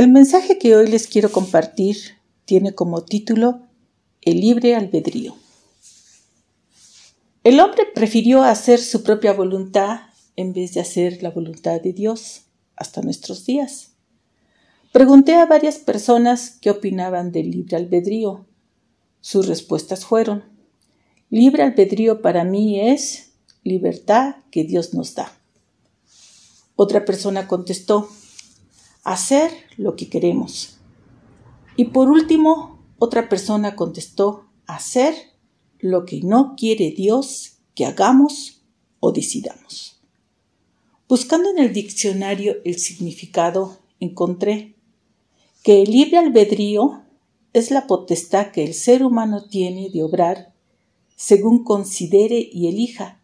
el 0.00 0.08
mensaje 0.08 0.56
que 0.56 0.74
hoy 0.76 0.88
les 0.88 1.06
quiero 1.06 1.30
compartir 1.30 2.16
tiene 2.46 2.74
como 2.74 3.04
título 3.04 3.60
El 4.22 4.40
libre 4.40 4.74
albedrío. 4.74 5.36
El 7.44 7.60
hombre 7.60 7.84
prefirió 7.94 8.42
hacer 8.42 8.80
su 8.80 9.02
propia 9.02 9.34
voluntad 9.34 10.00
en 10.36 10.54
vez 10.54 10.72
de 10.72 10.80
hacer 10.80 11.22
la 11.22 11.28
voluntad 11.28 11.82
de 11.82 11.92
Dios 11.92 12.44
hasta 12.76 13.02
nuestros 13.02 13.44
días. 13.44 13.90
Pregunté 14.90 15.34
a 15.34 15.44
varias 15.44 15.76
personas 15.76 16.56
qué 16.62 16.70
opinaban 16.70 17.30
del 17.30 17.50
libre 17.50 17.76
albedrío. 17.76 18.46
Sus 19.20 19.48
respuestas 19.48 20.06
fueron, 20.06 20.44
libre 21.28 21.62
albedrío 21.62 22.22
para 22.22 22.44
mí 22.44 22.80
es 22.80 23.32
libertad 23.64 24.36
que 24.50 24.64
Dios 24.64 24.94
nos 24.94 25.14
da. 25.14 25.30
Otra 26.74 27.04
persona 27.04 27.46
contestó, 27.46 28.08
hacer 29.04 29.50
lo 29.76 29.96
que 29.96 30.08
queremos. 30.08 30.78
Y 31.76 31.86
por 31.86 32.10
último, 32.10 32.78
otra 32.98 33.28
persona 33.28 33.76
contestó, 33.76 34.46
hacer 34.66 35.14
lo 35.78 36.04
que 36.04 36.20
no 36.20 36.54
quiere 36.56 36.90
Dios 36.90 37.58
que 37.74 37.86
hagamos 37.86 38.62
o 39.00 39.12
decidamos. 39.12 40.00
Buscando 41.08 41.50
en 41.50 41.58
el 41.58 41.72
diccionario 41.72 42.56
el 42.64 42.78
significado, 42.78 43.78
encontré 43.98 44.76
que 45.62 45.82
el 45.82 45.90
libre 45.90 46.18
albedrío 46.18 47.02
es 47.52 47.70
la 47.70 47.86
potestad 47.86 48.52
que 48.52 48.62
el 48.62 48.74
ser 48.74 49.04
humano 49.04 49.44
tiene 49.48 49.90
de 49.90 50.02
obrar 50.02 50.54
según 51.16 51.64
considere 51.64 52.48
y 52.52 52.68
elija. 52.68 53.20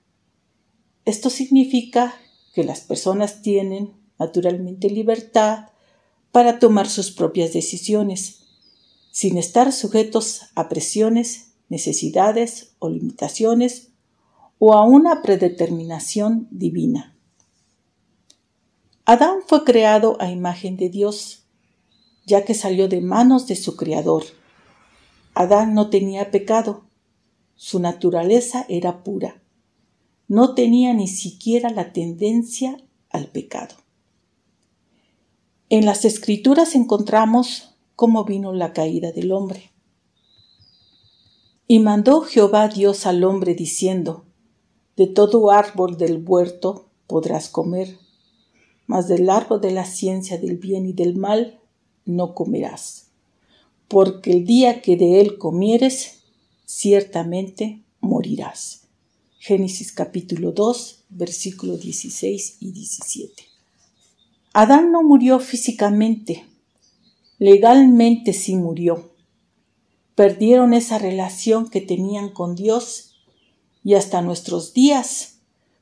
Esto 1.04 1.30
significa 1.30 2.14
que 2.54 2.64
las 2.64 2.80
personas 2.80 3.42
tienen 3.42 3.92
naturalmente 4.18 4.90
libertad 4.90 5.66
para 6.32 6.58
tomar 6.58 6.88
sus 6.88 7.10
propias 7.10 7.52
decisiones, 7.52 8.46
sin 9.10 9.38
estar 9.38 9.72
sujetos 9.72 10.42
a 10.54 10.68
presiones, 10.68 11.52
necesidades 11.68 12.74
o 12.78 12.88
limitaciones 12.88 13.88
o 14.58 14.74
a 14.74 14.84
una 14.84 15.22
predeterminación 15.22 16.48
divina. 16.50 17.16
Adán 19.04 19.38
fue 19.46 19.64
creado 19.64 20.16
a 20.20 20.30
imagen 20.30 20.76
de 20.76 20.88
Dios, 20.88 21.44
ya 22.26 22.44
que 22.44 22.54
salió 22.54 22.88
de 22.88 23.00
manos 23.00 23.46
de 23.46 23.54
su 23.54 23.76
Creador. 23.76 24.24
Adán 25.34 25.74
no 25.74 25.90
tenía 25.90 26.30
pecado, 26.30 26.84
su 27.54 27.78
naturaleza 27.78 28.66
era 28.68 29.04
pura, 29.04 29.40
no 30.28 30.54
tenía 30.54 30.92
ni 30.92 31.06
siquiera 31.08 31.70
la 31.70 31.92
tendencia 31.92 32.76
al 33.10 33.28
pecado. 33.28 33.76
En 35.68 35.84
las 35.84 36.04
escrituras 36.04 36.76
encontramos 36.76 37.74
cómo 37.96 38.24
vino 38.24 38.52
la 38.52 38.72
caída 38.72 39.10
del 39.10 39.32
hombre. 39.32 39.72
Y 41.66 41.80
mandó 41.80 42.20
Jehová 42.20 42.68
Dios 42.68 43.04
al 43.04 43.24
hombre 43.24 43.56
diciendo, 43.56 44.24
De 44.94 45.08
todo 45.08 45.50
árbol 45.50 45.98
del 45.98 46.22
huerto 46.24 46.86
podrás 47.08 47.48
comer, 47.48 47.98
mas 48.86 49.08
del 49.08 49.28
árbol 49.28 49.60
de 49.60 49.72
la 49.72 49.84
ciencia 49.84 50.38
del 50.38 50.56
bien 50.56 50.86
y 50.86 50.92
del 50.92 51.16
mal 51.16 51.58
no 52.04 52.36
comerás, 52.36 53.08
porque 53.88 54.30
el 54.30 54.46
día 54.46 54.82
que 54.82 54.96
de 54.96 55.20
él 55.20 55.36
comieres, 55.36 56.20
ciertamente 56.64 57.82
morirás. 57.98 58.82
Génesis 59.40 59.90
capítulo 59.90 60.52
2, 60.52 61.06
versículos 61.08 61.80
16 61.80 62.58
y 62.60 62.70
17. 62.70 63.45
Adán 64.58 64.90
no 64.90 65.02
murió 65.02 65.38
físicamente, 65.38 66.46
legalmente 67.38 68.32
sí 68.32 68.56
murió. 68.56 69.10
Perdieron 70.14 70.72
esa 70.72 70.96
relación 70.96 71.68
que 71.68 71.82
tenían 71.82 72.30
con 72.30 72.54
Dios 72.54 73.20
y 73.84 73.96
hasta 73.96 74.22
nuestros 74.22 74.72
días 74.72 75.40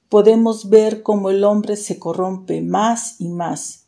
podemos 0.08 0.70
ver 0.70 1.04
cómo 1.04 1.30
el 1.30 1.44
hombre 1.44 1.76
se 1.76 2.00
corrompe 2.00 2.62
más 2.62 3.20
y 3.20 3.28
más 3.28 3.84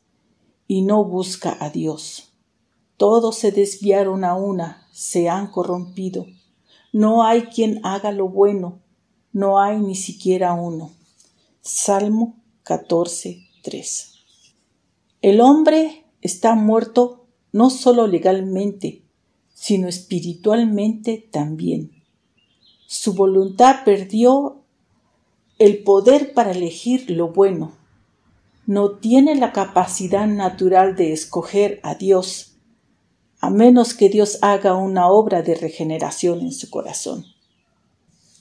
y 0.69 0.83
no 0.83 1.05
busca 1.05 1.57
a 1.59 1.71
Dios. 1.71 2.33
Todos 2.97 3.35
se 3.39 3.51
desviaron 3.51 4.23
a 4.23 4.37
una, 4.37 4.87
se 4.93 5.29
han 5.29 5.49
corrompido. 5.49 6.27
No 6.93 7.25
hay 7.25 7.47
quien 7.47 7.85
haga 7.85 8.13
lo 8.13 8.29
bueno, 8.29 8.79
no 9.33 9.59
hay 9.59 9.81
ni 9.81 9.97
siquiera 9.97 10.53
uno. 10.53 10.93
Salmo 11.61 12.37
14, 12.63 13.49
3. 13.65 14.16
El 15.23 15.41
hombre 15.41 16.05
está 16.21 16.55
muerto 16.55 17.27
no 17.53 17.71
solo 17.71 18.07
legalmente, 18.07 19.03
sino 19.55 19.89
espiritualmente 19.89 21.29
también. 21.33 22.05
Su 22.87 23.15
voluntad 23.15 23.85
perdió 23.85 24.63
el 25.59 25.83
poder 25.83 26.35
para 26.35 26.53
elegir 26.53 27.11
lo 27.11 27.33
bueno. 27.33 27.73
No 28.67 28.99
tiene 28.99 29.35
la 29.37 29.53
capacidad 29.53 30.27
natural 30.27 30.97
de 30.97 31.13
escoger 31.13 31.81
a 31.83 31.95
Dios, 31.95 32.57
a 33.41 33.49
menos 33.49 33.95
que 33.95 34.09
Dios 34.09 34.39
haga 34.43 34.75
una 34.75 35.09
obra 35.09 35.43
de 35.43 35.55
regeneración 35.55 36.41
en 36.41 36.53
su 36.53 36.69
corazón. 36.69 37.25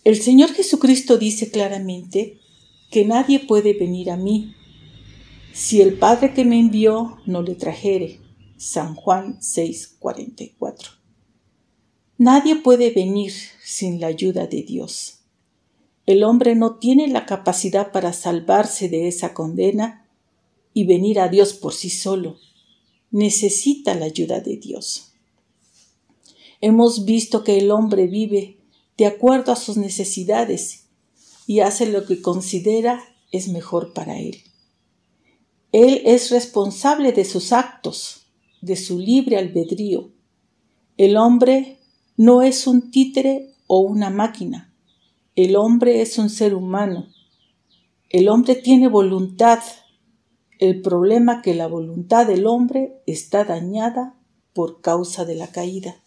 El 0.04 0.22
Señor 0.22 0.52
Jesucristo 0.52 1.18
dice 1.18 1.50
claramente 1.50 2.40
que 2.92 3.06
nadie 3.06 3.40
puede 3.40 3.74
venir 3.74 4.12
a 4.12 4.18
mí 4.18 4.54
si 5.56 5.82
el 5.82 5.98
Padre 5.98 6.34
que 6.34 6.44
me 6.44 6.60
envió 6.60 7.18
no 7.26 7.42
le 7.42 7.56
trajere. 7.56 8.20
San 8.58 8.94
Juan 8.94 9.40
6:44. 9.40 10.90
Nadie 12.18 12.58
puede 12.58 12.90
venir 12.90 13.32
sin 13.64 14.02
la 14.02 14.08
ayuda 14.08 14.48
de 14.48 14.64
Dios. 14.64 15.20
El 16.06 16.26
hombre 16.26 16.56
no 16.56 16.76
tiene 16.76 17.08
la 17.08 17.26
capacidad 17.26 17.94
para 17.94 18.12
salvarse 18.12 18.90
de 18.90 19.08
esa 19.08 19.34
condena 19.34 20.06
y 20.74 20.84
venir 20.84 21.22
a 21.22 21.30
Dios 21.30 21.54
por 21.54 21.74
sí 21.74 21.90
solo. 21.90 22.36
Necesita 23.12 23.96
la 23.96 24.08
ayuda 24.08 24.42
de 24.42 24.58
Dios. 24.58 25.14
Hemos 26.60 27.06
visto 27.06 27.46
que 27.46 27.60
el 27.60 27.72
hombre 27.72 28.08
vive 28.08 28.58
de 28.98 29.06
acuerdo 29.06 29.54
a 29.54 29.56
sus 29.56 29.78
necesidades 29.78 30.88
y 31.48 31.62
hace 31.62 31.86
lo 31.86 32.06
que 32.06 32.22
considera 32.22 33.02
es 33.32 33.48
mejor 33.48 33.94
para 33.94 34.20
él. 34.20 34.44
Él 35.78 36.04
es 36.06 36.32
responsable 36.32 37.12
de 37.12 37.26
sus 37.26 37.52
actos, 37.52 38.28
de 38.62 38.78
su 38.78 38.98
libre 38.98 39.36
albedrío. 39.36 40.10
El 40.96 41.18
hombre 41.18 41.80
no 42.16 42.44
es 42.44 42.66
un 42.66 42.92
títere 42.92 43.52
o 43.68 43.82
una 43.82 44.10
máquina. 44.10 44.74
El 45.36 45.58
hombre 45.58 46.02
es 46.02 46.18
un 46.18 46.30
ser 46.30 46.56
humano. 46.56 47.10
El 48.10 48.30
hombre 48.30 48.56
tiene 48.56 48.88
voluntad. 48.88 49.60
El 50.60 50.82
problema 50.82 51.42
que 51.42 51.54
la 51.54 51.68
voluntad 51.68 52.26
del 52.26 52.48
hombre 52.48 53.02
está 53.06 53.44
dañada 53.44 54.16
por 54.54 54.80
causa 54.80 55.26
de 55.26 55.36
la 55.36 55.48
caída. 55.48 55.98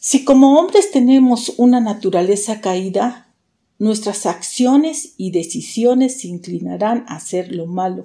Si 0.00 0.22
como 0.22 0.60
hombres 0.60 0.90
tenemos 0.90 1.54
una 1.56 1.80
naturaleza 1.80 2.60
caída, 2.60 3.34
nuestras 3.78 4.26
acciones 4.26 5.14
y 5.16 5.30
decisiones 5.30 6.20
se 6.20 6.28
inclinarán 6.28 7.06
a 7.08 7.16
hacer 7.16 7.54
lo 7.54 7.64
malo. 7.64 8.04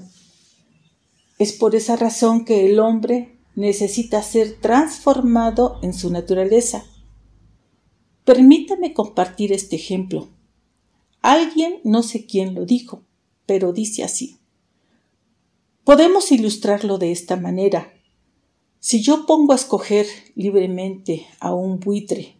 Es 1.37 1.51
por 1.51 1.75
esa 1.75 1.97
razón 1.97 2.45
que 2.45 2.65
el 2.65 2.79
hombre 2.79 3.37
necesita 3.55 4.21
ser 4.21 4.59
transformado 4.61 5.79
en 5.81 5.93
su 5.93 6.09
naturaleza. 6.09 6.85
Permítame 8.23 8.93
compartir 8.93 9.51
este 9.51 9.75
ejemplo. 9.75 10.29
Alguien, 11.21 11.81
no 11.83 12.03
sé 12.03 12.25
quién 12.25 12.55
lo 12.55 12.65
dijo, 12.65 13.03
pero 13.45 13.73
dice 13.73 14.03
así. 14.03 14.37
Podemos 15.83 16.31
ilustrarlo 16.31 16.97
de 16.97 17.11
esta 17.11 17.35
manera. 17.35 17.93
Si 18.79 19.01
yo 19.01 19.25
pongo 19.25 19.53
a 19.53 19.57
escoger 19.57 20.07
libremente 20.35 21.27
a 21.39 21.53
un 21.53 21.79
buitre 21.79 22.37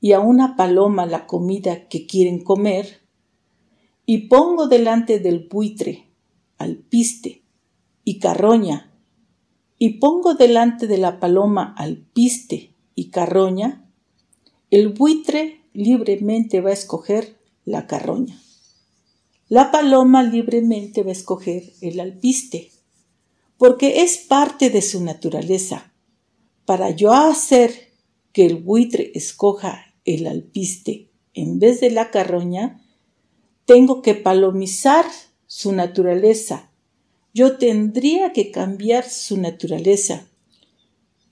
y 0.00 0.12
a 0.12 0.20
una 0.20 0.56
paloma 0.56 1.04
la 1.06 1.26
comida 1.26 1.88
que 1.88 2.06
quieren 2.06 2.42
comer, 2.44 3.02
y 4.06 4.28
pongo 4.28 4.68
delante 4.68 5.18
del 5.18 5.48
buitre 5.48 6.10
al 6.58 6.76
piste 6.76 7.43
y 8.04 8.18
carroña, 8.18 8.92
y 9.78 9.98
pongo 9.98 10.34
delante 10.34 10.86
de 10.86 10.98
la 10.98 11.18
paloma 11.20 11.74
alpiste 11.76 12.74
y 12.94 13.10
carroña, 13.10 13.88
el 14.70 14.90
buitre 14.90 15.62
libremente 15.72 16.60
va 16.60 16.70
a 16.70 16.74
escoger 16.74 17.36
la 17.64 17.86
carroña. 17.86 18.40
La 19.48 19.70
paloma 19.70 20.22
libremente 20.22 21.02
va 21.02 21.10
a 21.10 21.12
escoger 21.12 21.72
el 21.80 22.00
alpiste, 22.00 22.72
porque 23.58 24.02
es 24.02 24.16
parte 24.16 24.70
de 24.70 24.82
su 24.82 25.02
naturaleza. 25.04 25.92
Para 26.64 26.90
yo 26.90 27.12
hacer 27.12 27.92
que 28.32 28.46
el 28.46 28.56
buitre 28.56 29.12
escoja 29.14 29.94
el 30.04 30.26
alpiste 30.26 31.10
en 31.34 31.58
vez 31.58 31.80
de 31.80 31.90
la 31.90 32.10
carroña, 32.10 32.80
tengo 33.64 34.02
que 34.02 34.14
palomizar 34.14 35.04
su 35.46 35.72
naturaleza. 35.72 36.70
Yo 37.34 37.58
tendría 37.58 38.32
que 38.32 38.50
cambiar 38.50 39.08
su 39.08 39.36
naturaleza. 39.36 40.26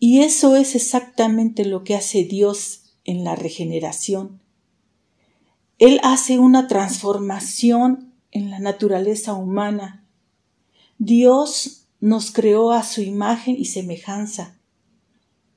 Y 0.01 0.23
eso 0.23 0.57
es 0.57 0.75
exactamente 0.75 1.65
lo 1.65 1.85
que 1.85 1.95
hace 1.95 2.25
Dios 2.25 2.97
en 3.05 3.23
la 3.23 3.37
regeneración. 3.37 4.41
Él 5.79 6.01
hace 6.03 6.41
una 6.41 6.67
transformación 6.67 8.13
en 8.33 8.51
la 8.51 8.59
naturaleza 8.59 9.35
humana. 9.35 10.05
Dios 10.99 11.87
nos 12.01 12.33
creó 12.33 12.73
a 12.73 12.83
su 12.83 13.01
imagen 13.01 13.55
y 13.57 13.67
semejanza 13.67 14.59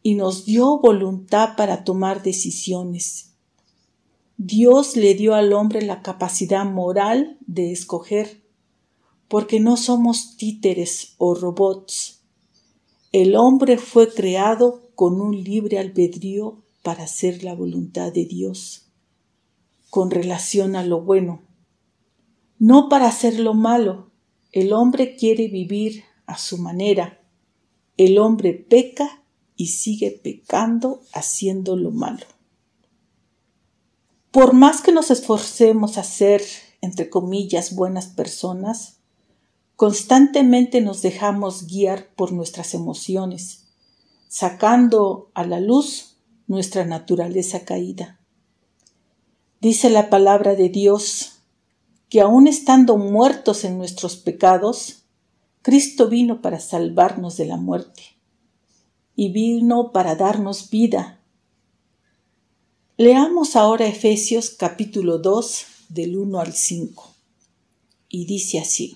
y 0.03 0.13
nos 0.13 0.45
dio 0.45 0.77
voluntad 0.77 1.55
para 1.55 1.83
tomar 1.83 2.21
decisiones. 2.21 3.31
Dios 4.37 4.95
le 4.95 5.15
dio 5.15 5.33
al 5.33 5.53
hombre 5.53 5.81
la 5.81 6.03
capacidad 6.03 6.65
moral 6.65 7.37
de 7.47 7.71
escoger, 7.71 8.44
porque 9.27 9.59
no 9.59 9.77
somos 9.77 10.37
títeres 10.37 11.15
o 11.17 11.35
robots. 11.35 12.23
El 13.11 13.35
hombre 13.35 13.77
fue 13.77 14.13
creado 14.13 14.89
con 14.95 15.21
un 15.21 15.43
libre 15.43 15.79
albedrío 15.79 16.63
para 16.83 17.03
hacer 17.03 17.43
la 17.43 17.55
voluntad 17.55 18.11
de 18.11 18.25
Dios, 18.25 18.91
con 19.89 20.11
relación 20.11 20.75
a 20.75 20.83
lo 20.83 21.01
bueno, 21.01 21.41
no 22.59 22.89
para 22.89 23.07
hacer 23.07 23.39
lo 23.39 23.53
malo. 23.53 24.11
El 24.51 24.71
hombre 24.71 25.15
quiere 25.15 25.47
vivir 25.47 26.03
a 26.25 26.37
su 26.37 26.57
manera. 26.57 27.21
El 27.97 28.17
hombre 28.17 28.53
peca 28.53 29.23
y 29.55 29.67
sigue 29.67 30.11
pecando 30.11 31.01
haciendo 31.13 31.75
lo 31.75 31.91
malo. 31.91 32.25
Por 34.31 34.53
más 34.53 34.81
que 34.81 34.91
nos 34.91 35.11
esforcemos 35.11 35.97
a 35.97 36.03
ser, 36.03 36.43
entre 36.81 37.09
comillas, 37.09 37.75
buenas 37.75 38.07
personas, 38.07 38.99
constantemente 39.75 40.81
nos 40.81 41.01
dejamos 41.01 41.67
guiar 41.67 42.07
por 42.15 42.31
nuestras 42.31 42.73
emociones, 42.73 43.67
sacando 44.27 45.31
a 45.33 45.45
la 45.45 45.59
luz 45.59 46.17
nuestra 46.47 46.85
naturaleza 46.85 47.65
caída. 47.65 48.19
Dice 49.61 49.89
la 49.89 50.09
palabra 50.09 50.55
de 50.55 50.69
Dios 50.69 51.39
que 52.09 52.21
aun 52.21 52.47
estando 52.47 52.97
muertos 52.97 53.63
en 53.63 53.77
nuestros 53.77 54.15
pecados, 54.15 55.03
Cristo 55.61 56.07
vino 56.07 56.41
para 56.41 56.59
salvarnos 56.59 57.37
de 57.37 57.45
la 57.45 57.57
muerte 57.57 58.03
y 59.15 59.29
vino 59.31 59.91
para 59.91 60.15
darnos 60.15 60.69
vida 60.69 61.19
Leamos 62.97 63.57
ahora 63.57 63.87
Efesios 63.87 64.51
capítulo 64.51 65.17
2 65.17 65.65
del 65.89 66.15
1 66.15 66.39
al 66.39 66.53
5. 66.53 67.13
Y 68.07 68.23
dice 68.25 68.57
así, 68.57 68.95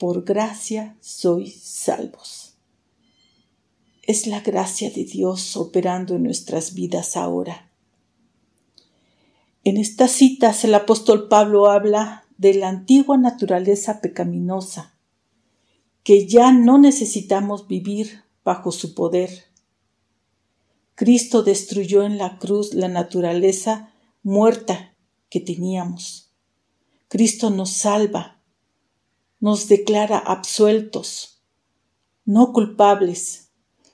Por 0.00 0.24
gracia 0.24 0.96
sois 1.00 1.62
salvos. 1.62 2.54
Es 4.02 4.26
la 4.26 4.40
gracia 4.40 4.90
de 4.90 5.04
Dios 5.04 5.56
operando 5.56 6.16
en 6.16 6.24
nuestras 6.24 6.74
vidas 6.74 7.16
ahora. 7.16 7.70
En 9.62 9.76
estas 9.76 10.10
citas 10.10 10.64
el 10.64 10.74
apóstol 10.74 11.28
Pablo 11.28 11.70
habla 11.70 12.24
de 12.38 12.54
la 12.54 12.70
antigua 12.70 13.18
naturaleza 13.18 14.00
pecaminosa, 14.00 14.94
que 16.02 16.26
ya 16.26 16.50
no 16.50 16.78
necesitamos 16.78 17.68
vivir 17.68 18.24
bajo 18.42 18.72
su 18.72 18.94
poder 18.94 19.50
Cristo 21.00 21.42
destruyó 21.42 22.02
en 22.02 22.18
la 22.18 22.38
cruz 22.38 22.74
la 22.74 22.86
naturaleza 22.86 23.90
muerta 24.22 24.94
que 25.30 25.40
teníamos. 25.40 26.30
Cristo 27.08 27.48
nos 27.48 27.70
salva, 27.70 28.39
nos 29.40 29.68
declara 29.68 30.18
absueltos, 30.18 31.42
no 32.24 32.52
culpables. 32.52 33.50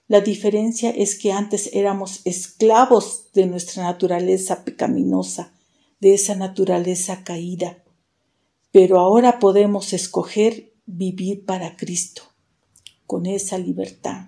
La 0.08 0.20
diferencia 0.20 0.90
es 0.90 1.18
que 1.18 1.32
antes 1.32 1.70
éramos 1.72 2.20
esclavos 2.24 3.32
de 3.32 3.46
nuestra 3.46 3.84
naturaleza 3.84 4.64
pecaminosa, 4.64 5.52
de 6.00 6.14
esa 6.14 6.34
naturaleza 6.34 7.24
caída, 7.24 7.82
pero 8.70 9.00
ahora 9.00 9.38
podemos 9.38 9.92
escoger 9.92 10.74
vivir 10.84 11.44
para 11.44 11.76
Cristo, 11.76 12.22
con 13.06 13.26
esa 13.26 13.58
libertad. 13.58 14.26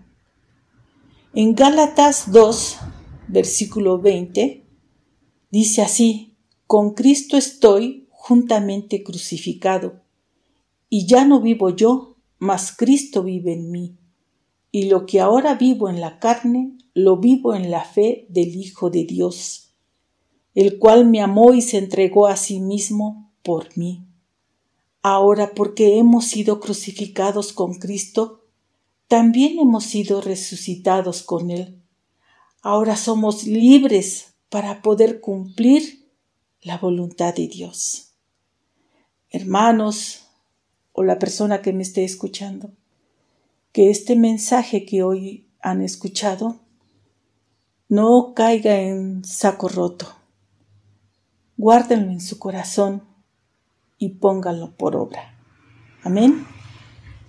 En 1.35 1.55
Gálatas 1.55 2.33
2, 2.33 2.79
versículo 3.29 3.99
20, 3.99 4.65
dice 5.51 5.83
así, 5.83 6.37
con 6.67 6.95
Cristo 6.95 7.37
estoy 7.37 8.09
juntamente 8.11 9.03
crucificado, 9.03 10.03
y 10.89 11.07
ya 11.07 11.25
no 11.25 11.41
vivo 11.41 11.71
yo, 11.71 12.17
mas 12.39 12.75
Cristo 12.77 13.23
vive 13.23 13.53
en 13.53 13.71
mí, 13.71 13.97
y 14.71 14.89
lo 14.89 15.07
que 15.07 15.21
ahora 15.21 15.55
vivo 15.55 15.89
en 15.89 16.01
la 16.01 16.19
carne, 16.19 16.77
lo 16.95 17.17
vivo 17.19 17.55
en 17.55 17.71
la 17.71 17.85
fe 17.85 18.27
del 18.29 18.57
Hijo 18.57 18.91
de 18.91 19.05
Dios, 19.05 19.75
el 20.55 20.79
cual 20.79 21.07
me 21.07 21.21
amó 21.21 21.55
y 21.55 21.63
se 21.63 21.79
entregó 21.79 22.27
a 22.27 22.37
sí 22.37 22.61
mismo 22.61 23.33
por 23.43 23.77
mí. 23.77 24.05
Ahora 25.03 25.53
porque 25.55 25.99
hemos 25.99 26.27
sido 26.27 26.61
crucificados 26.61 27.53
con 27.53 27.75
Cristo, 27.75 28.45
también 29.07 29.59
hemos 29.59 29.85
sido 29.85 30.21
resucitados 30.21 31.23
con 31.23 31.51
Él. 31.51 31.81
Ahora 32.61 32.97
somos 32.97 33.45
libres 33.45 34.35
para 34.51 34.83
poder 34.83 35.21
cumplir 35.21 36.11
la 36.61 36.79
voluntad 36.79 37.35
de 37.35 37.47
Dios. 37.47 38.13
Hermanos, 39.31 40.28
o 40.99 41.05
la 41.05 41.21
persona 41.21 41.63
que 41.63 41.73
me 41.73 41.85
esté 41.85 42.03
escuchando, 42.03 42.73
que 43.71 43.89
este 43.89 44.17
mensaje 44.17 44.85
que 44.85 45.05
hoy 45.05 45.47
han 45.61 45.81
escuchado 45.81 46.59
no 47.89 48.33
caiga 48.35 48.81
en 48.81 49.25
saco 49.25 49.69
roto. 49.69 50.09
Guárdenlo 51.57 52.11
en 52.11 52.21
su 52.21 52.41
corazón 52.41 53.05
y 53.97 54.09
pónganlo 54.15 54.73
por 54.77 54.97
obra. 54.97 55.39
Amén. 56.03 56.45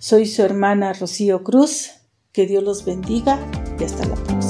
Soy 0.00 0.26
su 0.26 0.42
hermana 0.42 0.92
Rocío 0.92 1.44
Cruz. 1.44 1.92
Que 2.32 2.46
Dios 2.46 2.64
los 2.64 2.84
bendiga 2.84 3.38
y 3.78 3.84
hasta 3.84 4.04
la 4.06 4.14
próxima. 4.16 4.49